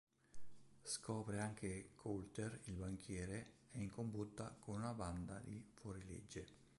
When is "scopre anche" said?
0.81-1.67